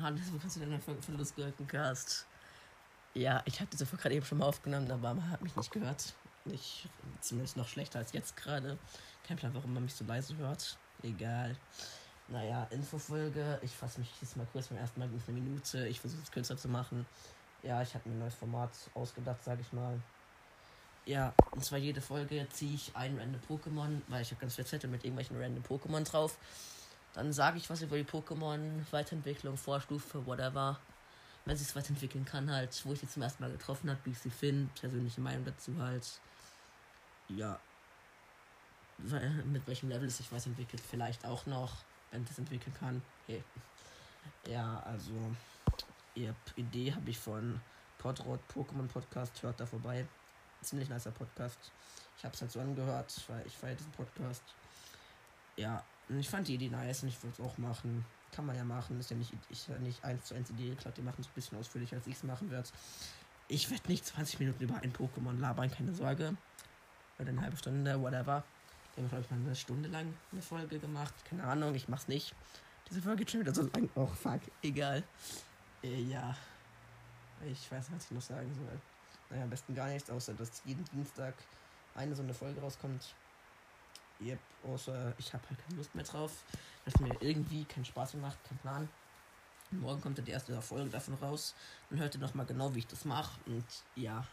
Hallo, 0.00 0.16
willkommen 0.16 0.50
zu 0.50 0.62
einer 0.62 0.80
Folge 0.80 1.02
von 1.02 1.16
Lustgurkencast. 1.16 2.26
Ja, 3.14 3.42
ich 3.46 3.60
habe 3.60 3.70
diese 3.70 3.86
Folge 3.86 4.02
gerade 4.02 4.14
eben 4.16 4.26
schon 4.26 4.38
mal 4.38 4.46
aufgenommen, 4.46 4.90
aber 4.90 5.14
man 5.14 5.30
hat 5.30 5.40
mich 5.40 5.56
nicht 5.56 5.70
gehört. 5.70 6.14
Nicht, 6.44 6.88
zumindest 7.20 7.56
noch 7.56 7.68
schlechter 7.68 8.00
als 8.00 8.12
jetzt 8.12 8.36
gerade. 8.36 8.78
Kein 9.26 9.36
Plan, 9.36 9.54
warum 9.54 9.72
man 9.72 9.84
mich 9.84 9.94
so 9.94 10.04
leise 10.04 10.36
hört. 10.36 10.76
Egal. 11.02 11.56
Naja, 12.28 12.66
Infofolge. 12.70 13.58
Ich 13.62 13.72
fasse 13.72 14.00
mich 14.00 14.10
jetzt 14.20 14.36
mal 14.36 14.46
kurz 14.52 14.68
beim 14.68 14.78
ersten 14.78 15.00
Mal 15.00 15.08
eine 15.08 15.40
Minute. 15.40 15.86
Ich 15.88 16.00
versuche 16.00 16.22
es 16.22 16.30
kürzer 16.30 16.56
zu 16.56 16.68
machen. 16.68 17.06
Ja, 17.62 17.80
ich 17.80 17.94
habe 17.94 18.08
mir 18.08 18.14
ein 18.14 18.18
neues 18.18 18.34
Format 18.34 18.72
ausgedacht, 18.94 19.42
sage 19.42 19.62
ich 19.62 19.72
mal. 19.72 19.98
Ja, 21.06 21.34
und 21.50 21.62
zwar 21.64 21.78
jede 21.78 22.00
Folge 22.00 22.46
ziehe 22.50 22.74
ich 22.74 22.96
ein 22.96 23.18
random 23.18 23.40
Pokémon, 23.48 24.00
weil 24.08 24.22
ich 24.22 24.30
habe 24.30 24.40
ganz 24.40 24.54
viele 24.54 24.66
Zettel 24.66 24.88
mit 24.88 25.04
irgendwelchen 25.04 25.40
random 25.40 25.62
Pokémon 25.62 26.02
drauf. 26.02 26.38
Dann 27.12 27.32
sage 27.32 27.58
ich 27.58 27.68
was 27.68 27.82
über 27.82 27.96
die 27.96 28.04
Pokémon, 28.04 28.80
Weiterentwicklung, 28.90 29.56
Vorstufe, 29.56 30.26
whatever. 30.26 30.80
Wenn 31.44 31.56
sie 31.56 31.64
es 31.64 31.76
weiterentwickeln 31.76 32.24
kann, 32.24 32.50
halt, 32.50 32.80
wo 32.86 32.94
ich 32.94 33.00
sie 33.00 33.08
zum 33.08 33.22
ersten 33.22 33.42
Mal 33.42 33.52
getroffen 33.52 33.90
habe, 33.90 34.00
wie 34.04 34.10
ich 34.10 34.18
sie 34.18 34.30
finde, 34.30 34.70
persönliche 34.80 35.20
Meinung 35.20 35.44
dazu 35.44 35.76
halt. 35.78 36.20
Ja. 37.28 37.60
Mit 38.98 39.66
welchem 39.66 39.90
Level 39.90 40.08
es 40.08 40.16
sich 40.16 40.32
weiterentwickelt, 40.32 40.82
vielleicht 40.82 41.26
auch 41.26 41.44
noch, 41.44 41.76
wenn 42.12 42.24
es 42.24 42.38
entwickeln 42.38 42.74
kann. 42.80 43.02
Hey. 43.26 43.44
Ja, 44.48 44.82
also, 44.86 45.12
ihr 46.14 46.34
Idee 46.56 46.94
habe 46.94 47.10
ich 47.10 47.18
von 47.18 47.60
Podrot 47.98 48.40
Pokémon 48.54 48.88
Podcast, 48.88 49.42
hört 49.42 49.60
da 49.60 49.66
vorbei. 49.66 50.06
Ziemlich 50.64 50.88
nicer 50.88 51.10
Podcast. 51.10 51.58
Ich 52.16 52.24
habe 52.24 52.34
es 52.34 52.40
halt 52.40 52.50
so 52.50 52.60
angehört, 52.60 53.14
weil 53.28 53.46
ich 53.46 53.56
feiere 53.56 53.74
diesen 53.74 53.92
Podcast. 53.92 54.42
Ja, 55.56 55.84
ich 56.08 56.28
fand 56.28 56.48
die 56.48 56.54
Idee 56.54 56.68
nice 56.68 57.02
und 57.02 57.08
ich 57.08 57.22
würde 57.22 57.34
es 57.38 57.44
auch 57.44 57.58
machen. 57.58 58.04
Kann 58.32 58.46
man 58.46 58.56
ja 58.56 58.64
machen. 58.64 58.98
Ist 58.98 59.10
ja 59.10 59.16
nicht, 59.16 59.32
ich, 59.50 59.68
nicht 59.80 60.02
eins 60.04 60.24
zu 60.26 60.34
eins 60.34 60.50
Idee 60.50 60.70
geklaut. 60.70 60.96
Die 60.96 61.02
machen 61.02 61.20
es 61.20 61.26
ein 61.28 61.34
bisschen 61.34 61.58
ausführlicher, 61.58 61.96
als 61.96 62.06
ich 62.06 62.14
es 62.14 62.22
machen 62.22 62.50
werde. 62.50 62.68
Ich 63.48 63.70
werde 63.70 63.88
nicht 63.88 64.06
20 64.06 64.40
Minuten 64.40 64.64
über 64.64 64.76
ein 64.76 64.92
Pokémon 64.92 65.38
labern, 65.38 65.70
keine 65.70 65.94
Sorge. 65.94 66.34
Oder 67.18 67.28
eine 67.28 67.42
halbe 67.42 67.56
Stunde, 67.56 68.00
whatever. 68.00 68.42
Die 68.96 69.00
haben, 69.00 69.08
glaube 69.08 69.24
ich, 69.24 69.30
mal 69.30 69.36
eine 69.36 69.54
Stunde 69.54 69.88
lang 69.88 70.14
eine 70.32 70.42
Folge 70.42 70.78
gemacht. 70.78 71.14
Keine 71.28 71.44
Ahnung, 71.44 71.74
ich 71.74 71.88
mach's 71.88 72.08
nicht. 72.08 72.34
Diese 72.88 73.02
Folge 73.02 73.28
schon 73.28 73.40
wieder 73.40 73.54
so 73.54 73.62
lang. 73.62 73.88
Oh, 73.94 74.06
fuck. 74.06 74.40
Egal. 74.62 75.02
Äh, 75.82 76.02
ja. 76.02 76.34
Ich 77.46 77.70
weiß 77.70 77.90
was 77.94 78.04
ich 78.04 78.10
noch 78.10 78.22
sagen 78.22 78.52
soll. 78.54 78.80
Naja, 79.34 79.44
am 79.44 79.50
besten 79.50 79.74
gar 79.74 79.88
nichts, 79.88 80.08
außer 80.10 80.32
dass 80.34 80.62
jeden 80.64 80.84
Dienstag 80.84 81.34
eine 81.96 82.14
so 82.14 82.22
eine 82.22 82.32
Folge 82.32 82.60
rauskommt. 82.60 83.12
Yep, 84.20 84.38
außer 84.62 85.12
ich 85.18 85.34
habe 85.34 85.42
halt 85.48 85.58
keine 85.58 85.76
Lust 85.76 85.92
mehr 85.92 86.04
drauf. 86.04 86.44
Dass 86.84 87.00
mir 87.00 87.16
irgendwie 87.20 87.64
keinen 87.64 87.84
Spaß 87.84 88.14
mehr 88.14 88.22
macht, 88.22 88.38
kein 88.44 88.58
Plan. 88.58 88.88
Morgen 89.72 90.00
kommt 90.00 90.18
dann 90.18 90.24
die 90.24 90.30
erste 90.30 90.62
Folge 90.62 90.88
davon 90.88 91.14
raus. 91.14 91.56
Dann 91.90 91.98
hört 91.98 92.14
ihr 92.14 92.20
nochmal 92.20 92.46
genau, 92.46 92.72
wie 92.76 92.78
ich 92.78 92.86
das 92.86 93.04
mache. 93.04 93.40
Und 93.46 93.66
ja, 93.96 94.24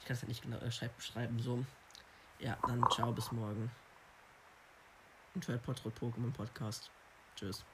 ich 0.00 0.06
kann 0.06 0.14
es 0.14 0.20
ja 0.20 0.28
nicht 0.28 0.42
genau 0.42 0.58
äh, 0.58 0.88
beschreiben. 0.94 1.38
So, 1.38 1.64
ja, 2.38 2.58
dann 2.66 2.84
ciao, 2.90 3.12
bis 3.12 3.32
morgen. 3.32 3.70
Und 5.34 5.48
hört 5.48 5.62
Portrait 5.62 5.94
Pokémon 5.98 6.32
Podcast. 6.32 6.90
Tschüss. 7.34 7.64